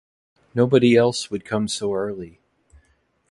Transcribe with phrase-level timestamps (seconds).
[0.55, 2.39] Nobody else would come so early.